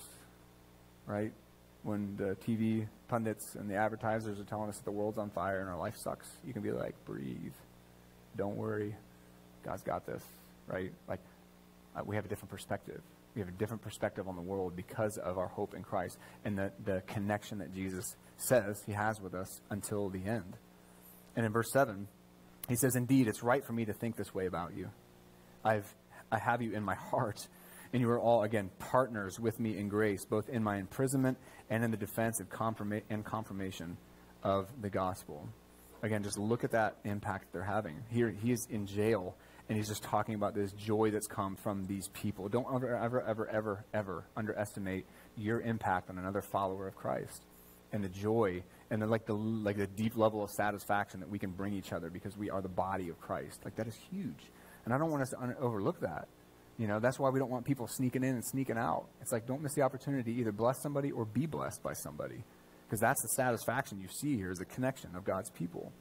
[1.06, 1.32] Right?
[1.84, 5.60] When the TV pundits and the advertisers are telling us that the world's on fire
[5.60, 7.54] and our life sucks, you can be like, breathe.
[8.36, 8.94] Don't worry.
[9.68, 10.22] God's got this.
[10.66, 10.92] Right?
[11.08, 11.20] Like,
[11.94, 13.00] uh, we have a different perspective.
[13.34, 16.56] We have a different perspective on the world because of our hope in Christ and
[16.56, 20.56] the, the connection that Jesus says he has with us until the end.
[21.36, 22.08] And in verse 7,
[22.68, 24.90] he says, Indeed, it's right for me to think this way about you.
[25.64, 25.86] I've,
[26.32, 27.46] I have you in my heart,
[27.92, 31.84] and you are all, again, partners with me in grace, both in my imprisonment and
[31.84, 33.98] in the defense and, confirma- and confirmation
[34.42, 35.46] of the gospel.
[36.02, 37.96] Again, just look at that impact they're having.
[38.10, 39.34] Here, he is in jail,
[39.68, 42.48] and he's just talking about this joy that's come from these people.
[42.48, 45.04] Don't ever, ever, ever, ever, ever underestimate
[45.36, 47.42] your impact on another follower of Christ
[47.92, 51.38] and the joy and the, like the like the deep level of satisfaction that we
[51.38, 53.60] can bring each other because we are the body of Christ.
[53.64, 54.50] Like that is huge,
[54.84, 56.28] and I don't want us to un- overlook that.
[56.78, 59.06] You know, that's why we don't want people sneaking in and sneaking out.
[59.20, 62.42] It's like don't miss the opportunity to either bless somebody or be blessed by somebody,
[62.86, 65.92] because that's the satisfaction you see here is the connection of God's people.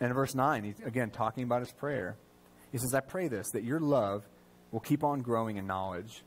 [0.00, 2.16] And in verse nine, he's again talking about his prayer.
[2.76, 4.28] He says, "I pray this that your love
[4.70, 6.22] will keep on growing in knowledge."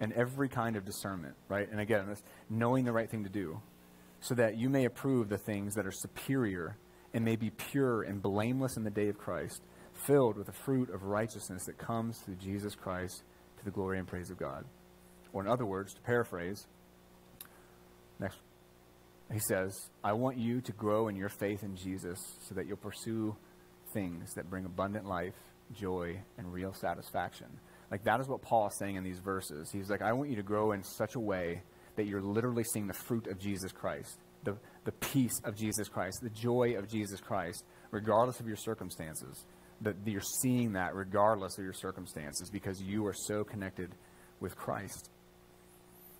[0.00, 1.70] And every kind of discernment, right?
[1.70, 2.14] And again,
[2.50, 3.62] knowing the right thing to do
[4.20, 6.76] so that you may approve the things that are superior
[7.14, 9.62] and may be pure and blameless in the day of Christ,
[9.92, 13.22] filled with the fruit of righteousness that comes through Jesus Christ
[13.58, 14.66] to the glory and praise of God.
[15.32, 16.66] Or, in other words, to paraphrase,
[18.18, 18.38] next,
[19.32, 22.76] he says, I want you to grow in your faith in Jesus so that you'll
[22.76, 23.36] pursue
[23.92, 27.46] things that bring abundant life, joy, and real satisfaction.
[27.90, 29.70] Like, that is what Paul is saying in these verses.
[29.70, 31.62] He's like, I want you to grow in such a way
[31.96, 36.18] that you're literally seeing the fruit of Jesus Christ, the, the peace of Jesus Christ,
[36.22, 39.44] the joy of Jesus Christ, regardless of your circumstances.
[39.82, 43.90] That you're seeing that regardless of your circumstances because you are so connected
[44.40, 45.10] with Christ.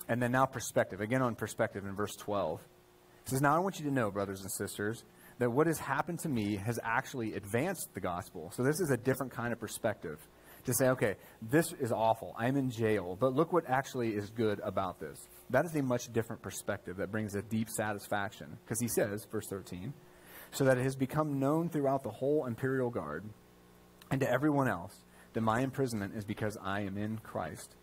[0.09, 1.01] And then now perspective.
[1.01, 2.61] Again on perspective in verse 12.
[2.61, 5.05] It says, Now I want you to know, brothers and sisters,
[5.39, 8.53] that what has happened to me has actually advanced the gospel.
[8.55, 10.19] So this is a different kind of perspective
[10.67, 12.35] to say, okay, this is awful.
[12.39, 15.19] I'm in jail, but look what actually is good about this.
[15.51, 18.57] That is a much different perspective that brings a deep satisfaction.
[18.65, 19.93] Because he says, verse 13,
[20.53, 23.25] so that it has become known throughout the whole imperial guard
[24.11, 24.95] and to everyone else
[25.35, 27.75] that my imprisonment is because I am in Christ.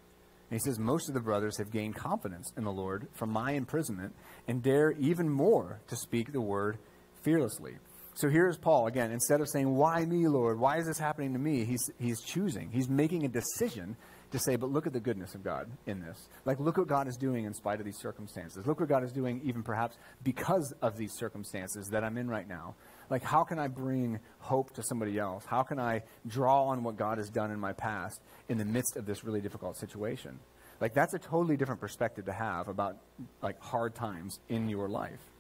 [0.49, 3.51] And he says, most of the brothers have gained confidence in the Lord from my
[3.51, 4.13] imprisonment
[4.47, 6.77] and dare even more to speak the word
[7.23, 7.77] fearlessly.
[8.13, 9.11] So here's Paul again.
[9.11, 10.59] Instead of saying, Why me, Lord?
[10.59, 11.63] Why is this happening to me?
[11.63, 12.69] He's, he's choosing.
[12.71, 13.95] He's making a decision
[14.31, 16.27] to say, But look at the goodness of God in this.
[16.45, 18.65] Like, look what God is doing in spite of these circumstances.
[18.67, 22.47] Look what God is doing, even perhaps because of these circumstances that I'm in right
[22.47, 22.75] now.
[23.09, 25.45] Like, how can I bring hope to somebody else?
[25.45, 28.97] How can I draw on what God has done in my past in the midst
[28.97, 30.39] of this really difficult situation?
[30.81, 32.97] Like, that's a totally different perspective to have about,
[33.41, 35.30] like, hard times in your life.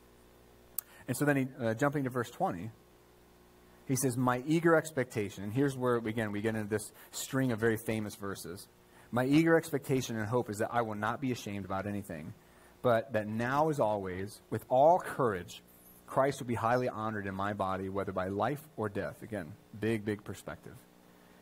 [1.11, 2.71] And so then, he, uh, jumping to verse 20,
[3.85, 7.59] he says, My eager expectation, and here's where, again, we get into this string of
[7.59, 8.65] very famous verses.
[9.11, 12.33] My eager expectation and hope is that I will not be ashamed about anything,
[12.81, 15.61] but that now, as always, with all courage,
[16.07, 19.21] Christ will be highly honored in my body, whether by life or death.
[19.21, 20.77] Again, big, big perspective.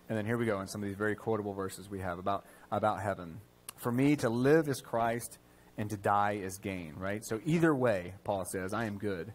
[0.09, 2.43] And then here we go in some of these very quotable verses we have about,
[2.71, 3.39] about heaven.
[3.77, 5.37] For me, to live is Christ,
[5.77, 7.23] and to die is gain, right?
[7.23, 9.31] So either way, Paul says, I am good.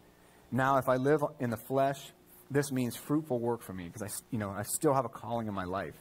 [0.55, 2.13] Now, if I live in the flesh,
[2.49, 5.49] this means fruitful work for me because I, you know, I still have a calling
[5.49, 5.97] in my life,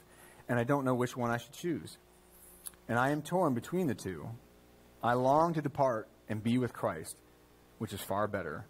[0.48, 1.98] and I don't know which one I should choose.
[2.88, 4.30] And I am torn between the two.
[5.02, 7.16] I long to depart and be with Christ,
[7.80, 8.68] which is far better.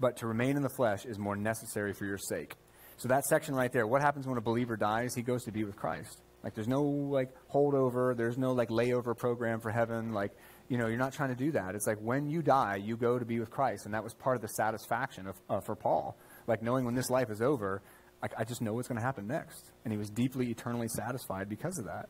[0.00, 2.54] But to remain in the flesh is more necessary for your sake.
[2.96, 5.14] So that section right there, what happens when a believer dies?
[5.14, 6.22] He goes to be with Christ.
[6.42, 10.14] Like there's no like holdover, there's no like layover program for heaven.
[10.14, 10.32] Like
[10.68, 11.74] you know, you're not trying to do that.
[11.74, 13.86] It's like when you die, you go to be with Christ.
[13.86, 16.16] And that was part of the satisfaction of, uh, for Paul.
[16.46, 17.82] Like knowing when this life is over,
[18.22, 19.72] I, I just know what's going to happen next.
[19.84, 22.08] And he was deeply, eternally satisfied because of that.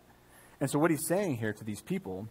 [0.60, 2.28] And so what he's saying here to these people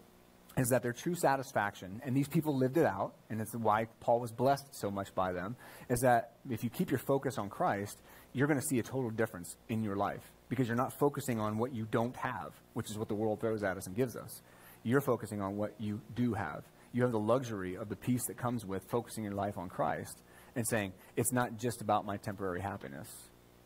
[0.58, 4.18] is that their true satisfaction, and these people lived it out, and it's why Paul
[4.18, 5.56] was blessed so much by them,
[5.88, 7.96] is that if you keep your focus on Christ,
[8.32, 11.58] you're going to see a total difference in your life because you're not focusing on
[11.58, 14.42] what you don't have, which is what the world throws at us and gives us.
[14.88, 16.64] You're focusing on what you do have.
[16.92, 20.22] You have the luxury of the peace that comes with focusing your life on Christ
[20.56, 23.06] and saying, it's not just about my temporary happiness.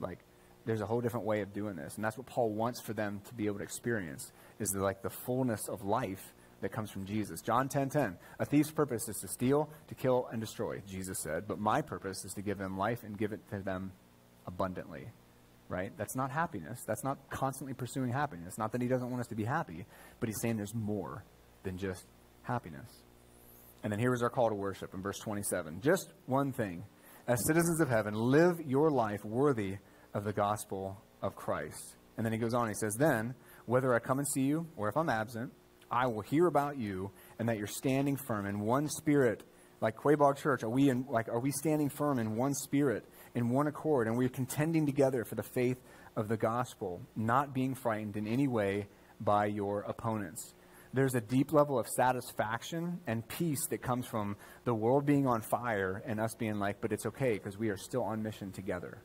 [0.01, 0.19] Like,
[0.65, 1.95] there's a whole different way of doing this.
[1.95, 5.03] And that's what Paul wants for them to be able to experience, is the, like
[5.03, 7.41] the fullness of life that comes from Jesus.
[7.41, 7.71] John 10:10.
[7.71, 11.47] 10, 10, a thief's purpose is to steal, to kill, and destroy, Jesus said.
[11.47, 13.93] But my purpose is to give them life and give it to them
[14.45, 15.07] abundantly
[15.73, 15.91] right?
[15.97, 16.85] That's not happiness.
[16.87, 18.59] That's not constantly pursuing happiness.
[18.59, 19.87] Not that he doesn't want us to be happy,
[20.21, 21.25] but he's saying there's more
[21.63, 22.05] than just
[22.43, 22.89] happiness.
[23.83, 25.81] And then here is our call to worship in verse 27.
[25.81, 26.85] Just one thing.
[27.27, 29.79] As citizens of heaven, live your life worthy
[30.13, 31.97] of the gospel of Christ.
[32.17, 34.89] And then he goes on, he says, Then, whether I come and see you or
[34.89, 35.53] if I'm absent,
[35.91, 39.43] I will hear about you and that you're standing firm in one spirit.
[39.81, 43.51] Like Quaboag Church, are we in, like are we standing firm in one spirit in
[43.51, 45.79] one accord, and we're contending together for the faith
[46.16, 48.87] of the gospel, not being frightened in any way
[49.21, 50.55] by your opponents.
[50.95, 55.40] There's a deep level of satisfaction and peace that comes from the world being on
[55.40, 58.99] fire and us being like, but it's okay because we are still on mission together.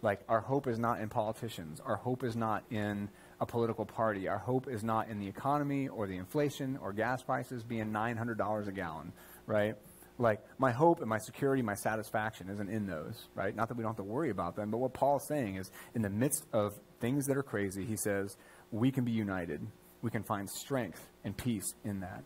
[0.00, 1.80] Like, our hope is not in politicians.
[1.84, 3.08] Our hope is not in
[3.40, 4.28] a political party.
[4.28, 8.68] Our hope is not in the economy or the inflation or gas prices being $900
[8.68, 9.12] a gallon,
[9.46, 9.74] right?
[10.18, 13.54] Like, my hope and my security, my satisfaction isn't in those, right?
[13.54, 16.02] Not that we don't have to worry about them, but what Paul's saying is in
[16.02, 18.36] the midst of things that are crazy, he says,
[18.72, 19.64] we can be united.
[20.02, 22.24] We can find strength and peace in that.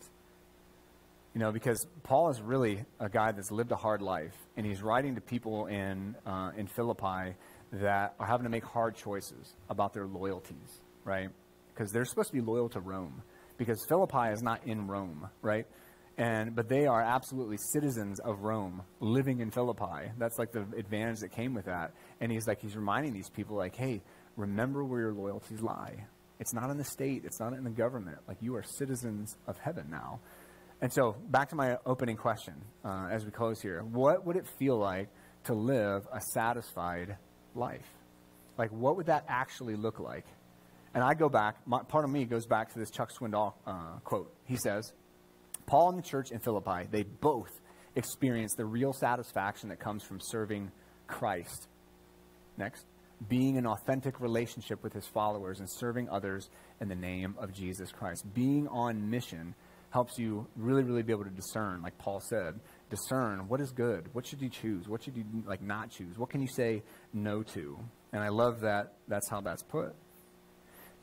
[1.35, 4.83] You know, because Paul is really a guy that's lived a hard life, and he's
[4.83, 7.35] writing to people in, uh, in Philippi
[7.73, 11.31] that are having to make hard choices about their loyalties, right?
[11.75, 13.23] Because they're supposed to be loyal to Rome,
[13.57, 15.67] because Philippi is not in Rome, right?
[16.19, 20.11] And, but they are absolutely citizens of Rome living in Philippi.
[20.19, 21.93] That's like the advantage that came with that.
[22.21, 24.03] And he's like, he's reminding these people, like, hey,
[24.37, 26.07] remember where your loyalties lie.
[26.39, 28.19] It's not in the state, it's not in the government.
[28.29, 30.21] Like, you are citizens of heaven now.
[30.81, 33.83] And so, back to my opening question uh, as we close here.
[33.83, 35.09] What would it feel like
[35.45, 37.17] to live a satisfied
[37.55, 37.89] life?
[38.59, 40.27] Like, what would that actually look like?
[40.95, 43.99] And I go back, my, part of me goes back to this Chuck Swindoll uh,
[44.05, 44.35] quote.
[44.45, 44.93] He says,
[45.67, 47.51] Paul and the church in Philippi, they both
[47.95, 50.71] experienced the real satisfaction that comes from serving
[51.07, 51.69] Christ.
[52.57, 52.85] Next,
[53.29, 56.49] being an authentic relationship with his followers and serving others
[56.81, 58.25] in the name of Jesus Christ.
[58.35, 59.55] Being on mission
[59.91, 62.59] helps you really, really be able to discern, like Paul said,
[62.91, 66.31] discern what is good, what should you choose, what should you like not choose, what
[66.31, 67.79] can you say no to.
[68.13, 69.95] And I love that that's how that's put.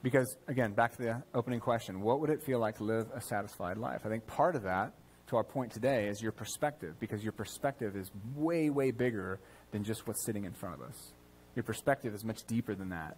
[0.02, 3.22] Because again, back to the opening question, what would it feel like to live a
[3.22, 4.02] satisfied life?
[4.06, 4.94] I think part of that,
[5.28, 9.40] to our point today, is your perspective, because your perspective is way, way bigger
[9.72, 11.14] than just what's sitting in front of us.
[11.56, 13.18] Your perspective is much deeper than that.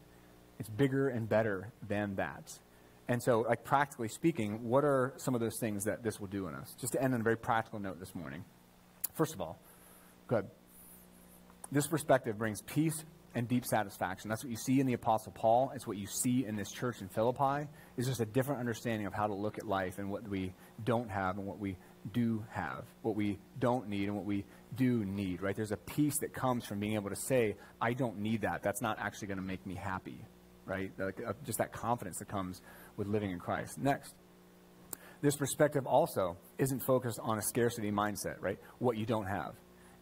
[0.59, 2.59] It's bigger and better than that.
[3.07, 6.47] And so, like practically speaking, what are some of those things that this will do
[6.47, 6.73] in us?
[6.79, 8.43] Just to end on a very practical note this morning.
[9.15, 9.59] First of all,
[10.27, 10.47] good.
[11.71, 14.29] This perspective brings peace and deep satisfaction.
[14.29, 15.71] That's what you see in the Apostle Paul.
[15.73, 17.67] It's what you see in this church in Philippi.
[17.97, 21.09] It's just a different understanding of how to look at life and what we don't
[21.09, 21.77] have and what we
[22.13, 24.43] do have, what we don't need and what we
[24.75, 25.55] do need, right?
[25.55, 28.63] There's a peace that comes from being able to say, I don't need that.
[28.63, 30.17] That's not actually going to make me happy,
[30.65, 30.91] right?
[30.99, 32.61] Uh, just that confidence that comes
[32.97, 33.77] with living in Christ.
[33.77, 34.13] Next,
[35.21, 38.57] this perspective also isn't focused on a scarcity mindset, right?
[38.79, 39.53] What you don't have.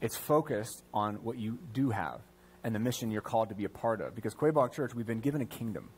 [0.02, 2.22] It's focused on what you do have
[2.64, 4.16] and the mission you're called to be a part of.
[4.16, 5.90] Because Quaboag Church, we've been given a kingdom,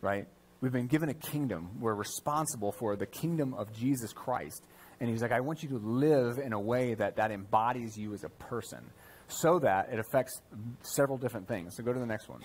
[0.00, 0.26] right?
[0.60, 1.70] We've been given a kingdom.
[1.80, 4.62] We're responsible for the kingdom of Jesus Christ.
[5.00, 8.12] And he's like, I want you to live in a way that that embodies you
[8.12, 8.80] as a person
[9.28, 10.40] so that it affects
[10.82, 11.76] several different things.
[11.76, 12.40] So go to the next one.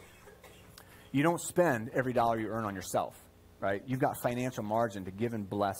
[1.11, 3.15] You don't spend every dollar you earn on yourself
[3.59, 3.81] right?
[3.87, 5.77] You've got financial margin to give and bless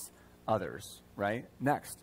[0.47, 1.45] others, right?
[1.59, 1.97] Next,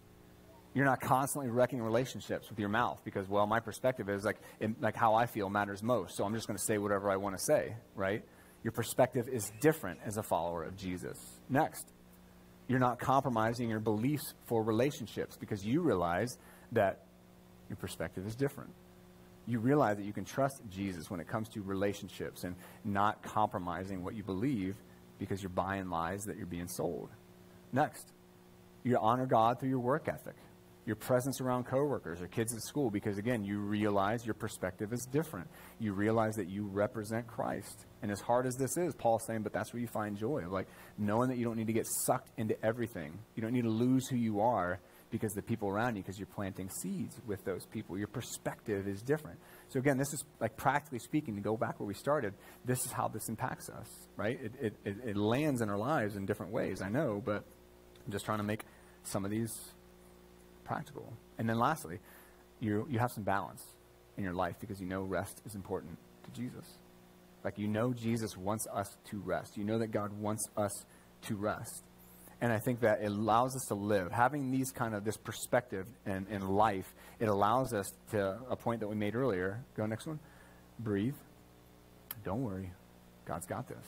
[0.74, 4.80] you're not constantly wrecking relationships with your mouth because, well, my perspective is like, it,
[4.80, 6.16] like how I feel matters most.
[6.16, 8.24] So I'm just going to say whatever I want to say, right?
[8.62, 11.18] Your perspective is different as a follower of Jesus.
[11.48, 11.86] Next,
[12.68, 16.38] you're not compromising your beliefs for relationships because you realize
[16.72, 17.00] that
[17.68, 18.70] your perspective is different.
[19.46, 22.54] You realize that you can trust Jesus when it comes to relationships and
[22.84, 24.76] not compromising what you believe
[25.18, 27.10] because you're buying lies that you're being sold.
[27.72, 28.12] Next,
[28.84, 30.36] you honor God through your work ethic,
[30.84, 35.06] your presence around coworkers or kids at school, because again, you realize your perspective is
[35.12, 35.48] different.
[35.78, 37.86] You realize that you represent Christ.
[38.02, 40.44] And as hard as this is, Paul's saying, but that's where you find joy.
[40.48, 40.66] Like
[40.98, 43.18] knowing that you don't need to get sucked into everything.
[43.36, 44.80] You don't need to lose who you are
[45.12, 47.96] because the people around you, because you're planting seeds with those people.
[47.98, 49.38] Your perspective is different.
[49.68, 52.32] So again, this is like practically speaking, to go back where we started,
[52.64, 54.40] this is how this impacts us, right?
[54.42, 57.44] It, it, it, it lands in our lives in different ways, I know, but
[58.06, 58.64] I'm just trying to make
[59.04, 59.52] some of these
[60.64, 61.12] practical.
[61.38, 61.98] And then lastly,
[62.60, 63.62] you, you have some balance
[64.16, 66.64] in your life because you know rest is important to Jesus.
[67.44, 69.56] Like you know Jesus wants us to rest.
[69.56, 70.84] You know that God wants us
[71.22, 71.82] to rest.
[72.40, 74.10] And I think that it allows us to live.
[74.10, 78.80] Having these kind of this perspective in, in life, it allows us to a point
[78.80, 79.60] that we made earlier.
[79.76, 80.18] Go next one.
[80.78, 81.14] Breathe.
[82.24, 82.72] Don't worry.
[83.26, 83.86] God's got this.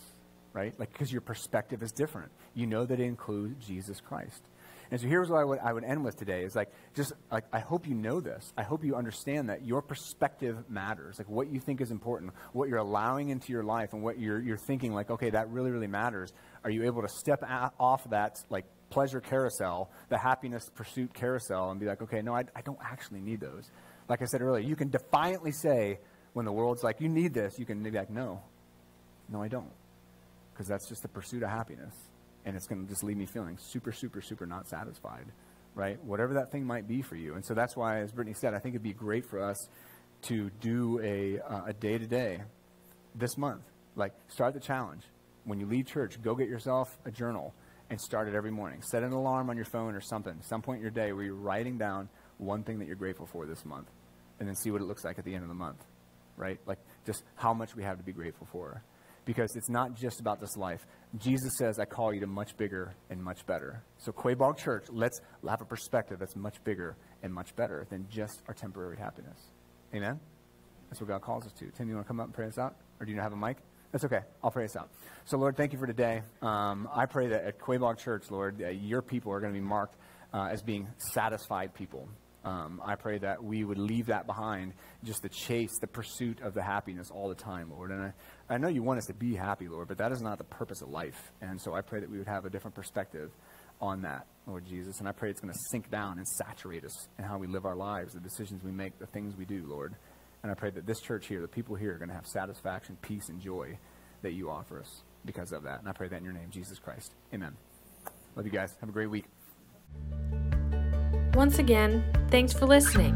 [0.52, 0.72] Right?
[0.78, 2.30] Like because your perspective is different.
[2.54, 4.42] You know that it includes Jesus Christ.
[4.90, 7.44] And so here's what I would, I would end with today is like, just like,
[7.52, 8.52] I hope you know this.
[8.56, 11.18] I hope you understand that your perspective matters.
[11.18, 14.40] Like what you think is important, what you're allowing into your life and what you're,
[14.40, 16.32] you're thinking like, okay, that really, really matters.
[16.64, 17.42] Are you able to step
[17.78, 22.44] off that like pleasure carousel, the happiness pursuit carousel and be like, okay, no, I,
[22.54, 23.70] I don't actually need those.
[24.08, 25.98] Like I said earlier, you can defiantly say
[26.35, 28.42] when the world's like, you need this, you can be like, no,
[29.28, 29.70] no, I don't.
[30.52, 31.94] Because that's just the pursuit of happiness
[32.45, 35.27] and it's going to just leave me feeling super, super, super not satisfied,
[35.75, 36.03] right?
[36.05, 37.35] Whatever that thing might be for you.
[37.35, 39.69] And so that's why, as Brittany said, I think it'd be great for us
[40.23, 42.40] to do a, uh, a day-to-day
[43.15, 43.63] this month.
[43.97, 45.03] Like, start the challenge.
[45.45, 47.55] When you leave church, go get yourself a journal
[47.90, 48.83] and start it every morning.
[48.83, 51.35] Set an alarm on your phone or something, some point in your day where you're
[51.35, 53.88] writing down one thing that you're grateful for this month,
[54.40, 55.85] and then see what it looks like at the end of the month,
[56.37, 56.59] right?
[56.67, 58.83] Like just how much we have to be grateful for.
[59.25, 60.87] Because it's not just about this life.
[61.18, 63.83] Jesus says, I call you to much bigger and much better.
[63.98, 68.42] So, Quaboag Church, let's have a perspective that's much bigger and much better than just
[68.48, 69.38] our temporary happiness.
[69.94, 70.20] Amen?
[70.90, 71.70] That's what God calls us to.
[71.70, 72.77] Tim, you want to come up and pray us out?
[73.00, 73.56] Or do you not have a mic?
[73.92, 74.20] That's okay.
[74.42, 74.90] I'll pray us out.
[75.25, 76.22] So, Lord, thank you for today.
[76.42, 79.64] Um, I pray that at Quaboag Church, Lord, uh, your people are going to be
[79.64, 79.96] marked
[80.33, 82.08] uh, as being satisfied people.
[82.45, 86.53] Um, I pray that we would leave that behind, just the chase, the pursuit of
[86.53, 87.90] the happiness all the time, Lord.
[87.90, 88.13] And I,
[88.55, 90.83] I know you want us to be happy, Lord, but that is not the purpose
[90.83, 91.33] of life.
[91.40, 93.31] And so I pray that we would have a different perspective
[93.81, 94.99] on that, Lord Jesus.
[94.99, 97.65] And I pray it's going to sink down and saturate us in how we live
[97.65, 99.95] our lives, the decisions we make, the things we do, Lord.
[100.42, 102.99] And I pray that this church here, the people here, are going to have satisfaction,
[103.01, 103.79] peace, and joy
[104.21, 105.81] that you offer us because of that.
[105.81, 107.15] And I pray that in your name, Jesus Christ.
[107.33, 107.57] Amen.
[108.37, 108.75] Love you guys.
[108.81, 109.25] Have a great week.
[111.35, 113.14] Once again, thanks for listening.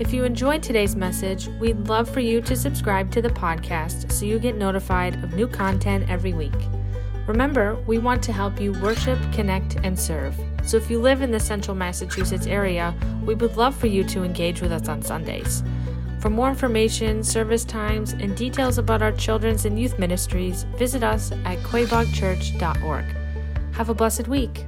[0.00, 4.24] If you enjoyed today's message, we'd love for you to subscribe to the podcast so
[4.24, 6.56] you get notified of new content every week.
[7.28, 10.34] Remember, we want to help you worship, connect, and serve.
[10.64, 14.24] So if you live in the central Massachusetts area, we would love for you to
[14.24, 15.62] engage with us on Sundays.
[16.18, 21.30] For more information, service times, and details about our children's and youth ministries, visit us
[21.44, 23.04] at quaboagchurch.org.
[23.74, 24.66] Have a blessed week.